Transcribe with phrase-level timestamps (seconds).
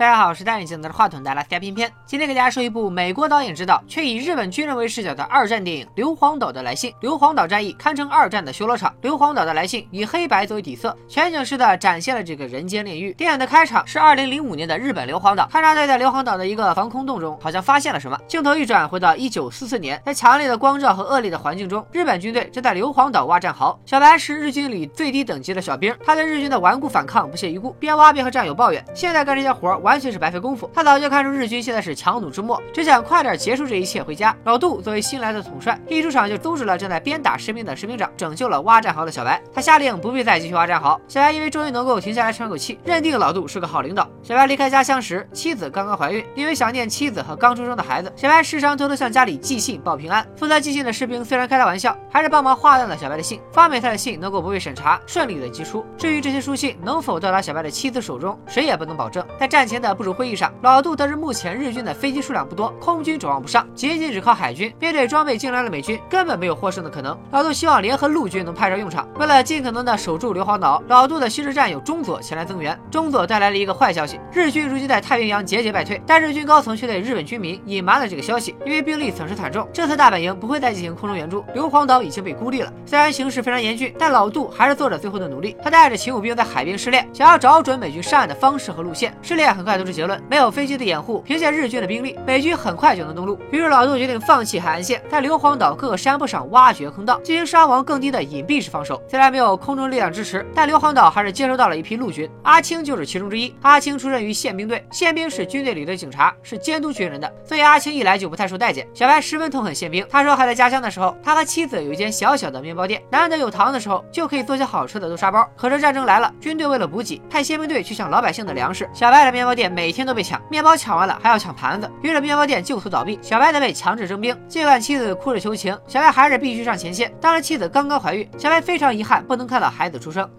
[0.00, 1.92] 大家好，我是戴眼镜拿着话筒的拉斯加片片。
[2.06, 6.90] 今天给大家说一部美国导演执导却以日本军人为视角的二战电影《硫磺岛的来信》。
[7.02, 8.94] 硫磺岛战役堪称二战的修罗场。
[9.02, 13.12] 硫磺岛的来信以黑白作为底色，全景式的展现了这个人间炼狱。
[13.12, 18.18] 电影的开场是二零零五年的日本硫磺岛，勘察队在硫磺岛的一个防空洞中好像发现了什么。
[18.26, 23.78] 镜头一转，回到一九四四年，在强烈的光照和恶劣的环境中，日本军队正在硫磺岛挖战壕。
[23.84, 34.34] 小白是日军里最低等级的小兵，他对日军的顽固反抗不屑一顾，边挖边和战友抱怨：“现在干这些活完完全是白费功夫。”他早就看出日军现在是强弩之末，只想快点结束这一切回家。
[34.44, 39.42] 老杜作为新来的统帅，一出场就阻止了正在鞭打士兵的士兵长，拯救了挖战壕的小白。
[39.52, 41.00] 他下令不必再继续挖战壕。
[41.08, 44.08] 小白因为终于能够停下来喘口气，认定老杜是个好领导。
[44.22, 50.24] 小白离开家乡时，妻子刚刚怀孕，因为想念妻子和刚出生的孩子，小白时常偷偷向家里寄信报平安。
[50.36, 55.84] 负责寄信的士兵虽然开他玩笑，还是帮忙划断了小白的信，方便他的信能够不被审查，顺利的寄出。
[55.96, 59.26] 至于这些书信能否到达小白的妻子手中，谁也不能保证。
[59.38, 67.18] 在战前的部署会议上，老杜得知目前日军的飞机数量不多，空军指望不上，仅仅只靠海军，面对装备精良的美军，根本没有获胜的可能。
[67.30, 69.08] 老杜希望联合陆军能派上用场。
[69.18, 72.78] 为了尽可能的守住硫磺岛，老杜的昔日战友中佐前来增援。
[72.90, 82.72] 中佐带来了一个坏消息：日军如今在太平洋节节败退，但日军高层却对日本军民隐瞒了这个消息，因为兵力损失惨重，这次大本营不会再进行空中援助，硫磺岛已经被孤立了。
[82.84, 85.56] 虽然形势非常严峻，但老杜还是做着最后的努力。
[85.62, 89.16] 他带着勤务兵在海边试炼，想要找准美军上岸的方式和路线。
[89.22, 93.38] 试炼很快快得出结论：没有飞机的掩护，凭借日军的兵力，美军很快就能登陆。
[93.52, 99.00] 于是老杜决定放弃海岸线，在硫磺岛各个山坡上挖掘坑道，进行伤亡更低的隐蔽式防守。
[99.08, 102.28] 虽然没有空中力量支持，但硫磺岛还是接收到了一批陆军。
[102.42, 103.54] 阿青就是其中之一。
[103.62, 108.84] 阿青出身于宪兵队，宪兵是军队里的警察，是监督军人的，所以阿青一来就不太受待见。
[108.92, 110.04] 小白十分痛恨宪兵。
[110.10, 115.48] 他说还在家乡的时候，他和妻子有一间小小的面包店，难得有糖的时候，就可以做些好吃的豆沙包。
[115.56, 118.88] 可是战争来了，军队为了补给，派宪兵队去抢老百姓的粮食。
[118.92, 123.18] 小白的面包面包店每天都被抢，面包抢完了还要抢盘子，于是面包店就此倒闭。
[123.20, 127.12] 小白则被强制征兵，尽管妻子哭着求情，小白还是必须上前线。
[127.20, 130.30] 当时妻子刚刚怀孕，小白非常遗憾不能看到孩子出生。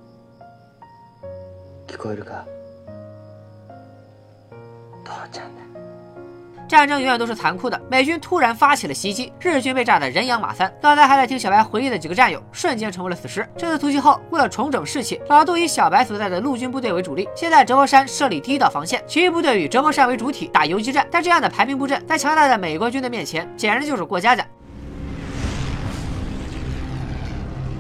[6.72, 7.78] 战争永远都是残酷的。
[7.90, 10.74] 美军突然发起了袭击，日军被炸得人仰马翻。
[10.82, 13.46] 刚才还在听小白回忆的几个战友，瞬间成为了死尸。
[13.58, 21.06] 这次突袭后，为了重整士气，老杜以小白所在的陆军部队为主力，先在折磨山设立第一道防线，其余部队以折磨山为主体打游击战。
[21.12, 24.46] 但这样的排兵布阵，在强大的美国军队面前，简直就是过家家。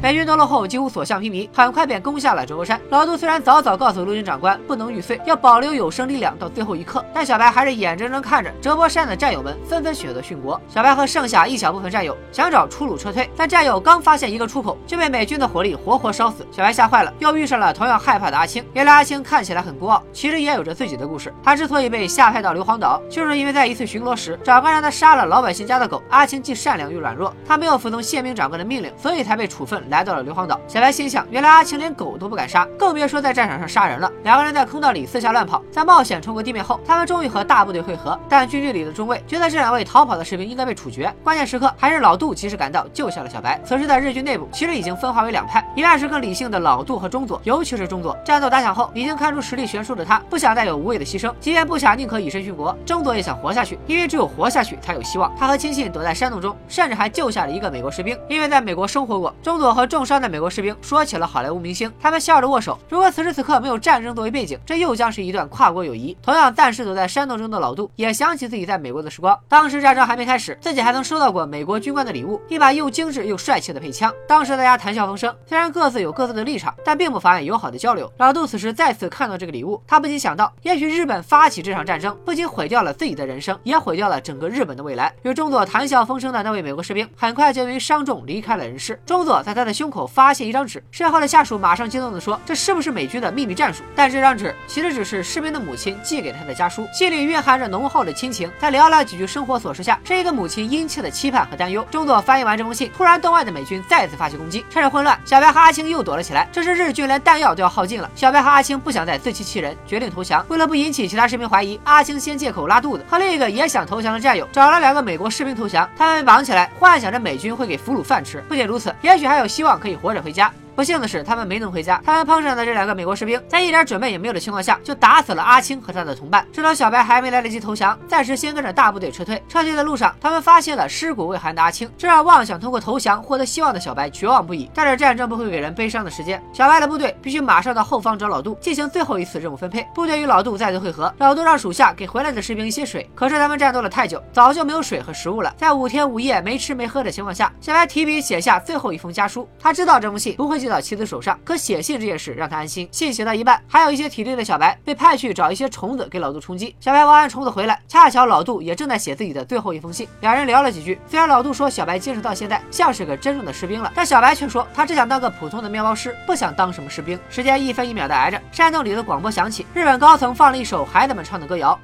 [0.01, 2.81] 美军登陆后几乎所向披靡，很快便攻下了折磨山。
[2.89, 10.59] 老杜虽然早早告诉陆军长官不能玉碎，要保留有生力量到最后一刻，但小白还是眼睁睁看着折磨山的战友们纷纷选择殉国。
[10.67, 16.47] 小白和剩下一小部分战友想找出路撤退，但战友刚发现一个出口，就被美军的火力活活烧死。
[16.51, 18.65] 小白吓坏了，又遇上了同样害怕的阿青。
[18.73, 21.31] 原来阿青看起来很孤傲，其实也有着自己的故事。
[21.43, 26.01] 他之所以被下派到硫磺岛，就是因为在一次巡逻时，长官让他杀了老百姓家的狗。
[26.09, 29.79] 阿青既善良又软弱，他没有服从宪兵长官的命令，所以才被处分。
[29.91, 34.09] 来到了硫磺岛，小白心想，原来阿青连狗都不敢杀，更别说在战场上杀人了。
[34.23, 38.17] 两个人在坑道里四下乱跑，在冒险冲过地面后，他们终于和大部队会合。
[38.29, 41.13] 但军队里的中尉觉得这两位逃跑的士兵应该被处决。
[41.25, 43.59] 关键时刻，还是老杜及时赶到，救下了小白。
[43.65, 48.17] 此时在日军内部，其实已经分化为两派，一派是更理性的老杜和中佐，尤其是中佐。
[48.23, 52.73] 战斗打响后，已经看出实力悬殊的他，不想再有无谓的牺牲，即便不想，宁可以身殉国。
[52.85, 55.29] 中佐也想活下去，因为只有活下去才有希望。
[55.37, 59.35] 他和亲信躲在山洞中，甚至还救下了一个美国士兵，因为在美国生活过。
[59.43, 60.61] 中佐和和重伤的美国士。
[60.61, 62.77] 兵说起了好莱坞明星，他们笑着握手。
[62.87, 66.15] 如果此时此刻没有战争作为背景，这又将是一段跨国友谊。
[66.21, 69.35] 同样暂时躲在山洞中的老杜，也想起自己在美国的时光。
[69.47, 74.13] 当时战争还没开始，自己还曾收到过美国军官的礼物，一把又精致又帅气的配枪。
[74.27, 78.13] 当时大家谈笑风生，虽然各自有各自的立场，但并不妨碍友好的交流。
[78.17, 85.11] 老杜此时再次看到这个礼物，他不禁想到，也许日本发起这场战争，不仅毁掉了自己的人生，也毁掉了整个日本的未来。
[85.23, 89.01] 与中佐谈笑风生的那位美国士兵，很快就因为伤重离开了人世。
[89.07, 91.31] 中佐在他的胸口发现一张纸，身后的。
[91.31, 98.51] 下属马上激动地说：“这是不是美军的秘密战术？”但这张纸其实只是士兵的母亲寄给他的家书，信里蕴含着浓厚的亲情。
[98.59, 101.87] 在寥寥几句生活琐事下，是一个母亲殷切的期盼和担忧。
[101.89, 106.45] 中佐翻译完这封信，突然洞外的美军再次发起攻击，趁着混乱，小白和阿青又躲了起来。
[106.51, 110.45] 这时日军连弹药都要耗尽了，小白和阿青不想再自欺欺人，决定投降。
[110.49, 118.43] 为了不引起其他士兵怀疑，阿青先借口拉肚子，和另一个也想投降的战友找了两个美国士兵投降，他们被绑起来，幻想着美军会给俘虏饭吃。
[118.49, 120.51] 不仅如此，也许还有希希望可以活着回家。
[120.75, 122.01] 不幸的是，他们没能回家。
[122.05, 126.45] 他们碰上的这两个美国士兵，在一点准备也没有的情况下，就打死了阿青和他的同伴。
[126.51, 129.41] 直到小白还没来得及投降，暂时先跟着大部队撤退。
[129.47, 134.69] 撤退的路上，他们发现了尸骨未寒的阿青，这让妄想通过投降获得希望的小白绝望不已。
[134.73, 139.85] 但是战争不会给人悲伤的时间，小白的部队必须马上到后方找老杜进行最后一次任务分配。
[139.93, 145.53] 部队与老杜再次会合，老杜让属下给回来的士兵一些水，可是他们战斗了太久，早就没有水和食物了。
[145.57, 149.47] 在五天五夜没吃没喝的情况下，小白提笔写下最后一封家书。
[149.59, 152.87] 他知道这封信不会寄到妻子手上，可写信这件事让他安心。
[152.91, 156.73] 信写到一半，还有一些体力的小白被派去找一些虫子给老杜充饥。
[156.79, 160.07] 小白挖完虫子回来，恰巧老杜也正在写自己的最后一封信。
[160.21, 167.19] 两人聊了几句，虽然老杜说小白坚持到现在像是个真正的士兵了，但小白却说他只想当个普通的面包师，不想当什么士兵。
[167.29, 171.77] 时间一分一秒的挨着，山洞里的广播响起，日本高层放了一首孩子们唱的歌谣。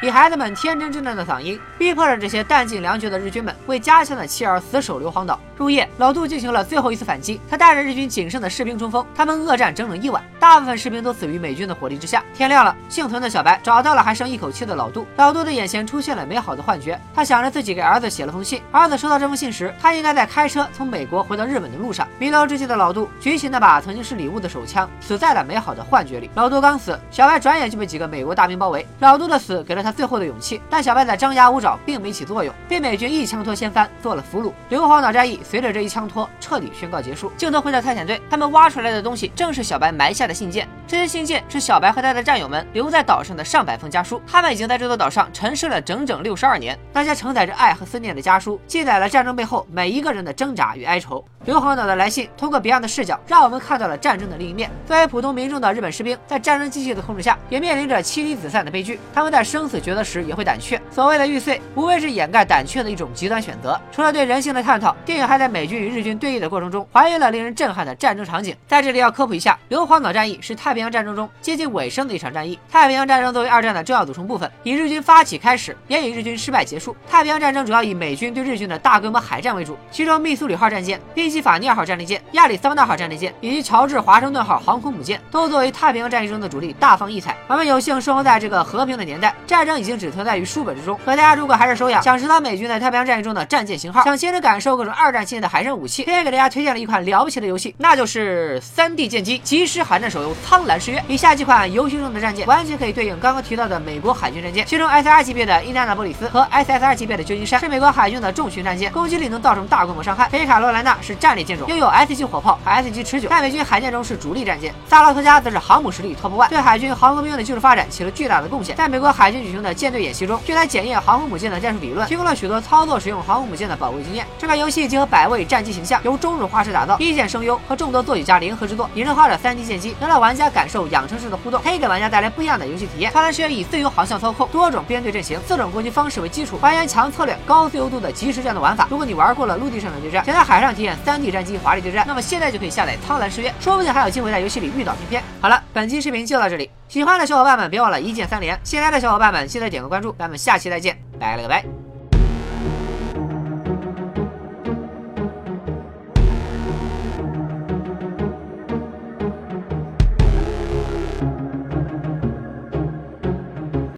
[0.00, 5.40] 以孩子们天真稚嫩的嗓音，逼迫着这些弹尽粮绝的日军们为家乡的妻儿死守硫磺岛。
[5.56, 12.22] 入夜，老杜进行了最后一次反击，他带着日军仅剩的士兵冲锋，他们恶战整整一晚，大部分士兵都死于美军的火力之下。
[12.32, 22.06] 天亮了，幸存的小白找到了还剩一口气的老杜，老杜的眼前出现了美好的幻觉，他想着自己给儿子写了封信，儿子收到这封信时，他应该在开车从美国回到日本的路上。
[22.20, 26.30] 弥留之际的老杜举起那把曾经是礼物的手枪，死在了美好的幻觉里。
[26.36, 29.87] 老杜刚死，小白转眼就被几个美国大兵包围，老杜的死给了他。
[29.88, 34.52] 他最后的勇气，但小白在张牙舞爪并没起作用，被美军一枪托掀翻，做了俘虏。
[34.68, 37.32] 硫磺岛战役随着这一枪托彻底宣告结束。
[37.38, 40.68] 镜头回到探险队，他们挖出来的东西正是小白埋下的信件。
[40.86, 44.20] 这些信件是小白和他的战友们留在岛上的上百封家书。
[44.26, 46.78] 他们已经在这座岛上沉睡了整整六十二年。
[46.92, 51.24] 那些承载着爱和思念的家书，记载了战争背后每一个人的挣扎与哀愁。
[51.46, 54.70] 硫磺岛的来信通过别样的视角，让我们看到了战争的另一面。
[54.86, 59.00] 作为普通民众的日本士兵，在战争机器的控制下，也面临着妻离子散的悲剧。
[59.14, 60.80] 他们在生死抉择时也会胆怯。
[60.90, 63.80] 所谓的玉碎，无非是掩盖胆怯的一种极端选择。
[63.92, 68.56] 除了对人性的探讨，电影还在美军与日军对弈的过程中，还原了令人震撼的战争场景。
[68.66, 72.58] 在这里要科普一下，硫磺岛战役是太平洋战争中接近尾声的一场战役。
[72.70, 76.96] 太平洋战争作为二战的重要组成部分，以日军发起开始，也以日军失败结束。
[77.08, 82.22] 太平洋战争主要以美军对日军的大规模海战为主，其中密苏里号战舰、宾夕法尼亚号战列舰。
[82.32, 87.36] 亚利桑那号战列舰以及乔治华盛顿号航空母舰都作为太平洋战役中的主力大放异彩。
[87.46, 90.98] 我们有幸生活在这个和平的年代，战争已经只存在于书本之中。
[91.04, 100.98] 可大家如果还是手痒，想知道美军在太平洋战役中的战舰型号，想亲身感受各种二战期间的海上武器，今天给大家推荐了一款了不起的游戏，那就是三 D 剑机即时海战手游《苍蓝誓约》。
[101.06, 110.28] 以下几款游戏中的战舰完全可以对应刚刚提到的美国海军战舰，其中 S R 级别的印第安纳波利斯和 S S R 级别的旧金山是美国海军的重巡战舰，攻击力能造成大规模伤害。
[110.30, 114.74] 北卡罗来纳是战列舰种，拥有 S 级火炮和 S 级持久，在美军海舰中是主力战舰。
[114.88, 118.76] 萨拉托加则是航母实力 top one，对海军航空兵的技术发展起了巨大的贡献。
[118.76, 124.26] 在美国海军举行的舰队演习中，据来检验航空母舰的战术理论，提供了许多操作使用航空母舰的宝贵经验。
[124.38, 133.10] 这款游戏结合百位战机形象，由中日画师打造，一线声优和众多作曲家联合制作，拟人化的 3D 剑机能让玩家感受养成式的互动，可以给玩家带来不一样的游戏体验。
[133.14, 138.88] 《苍蓝誓约》以自由航向操控、多种编队阵型、四种攻击方式为基础，还原强策略、高自由度的即时战的玩法。
[138.90, 143.16] 如果你玩过了陆地上的对战，想在海上体验 3D 战机华丽对战，那么现在就可以下载《苍》。
[143.18, 145.22] 蓝誓约，说不定还有机会在游戏里遇到偏偏。
[145.40, 151.77] 好了，本期视频就到这里，喜欢的小伙伴们别忘了一键三连，新来的小伙伴们记得点个关注，咱们下期再见，拜了个拜。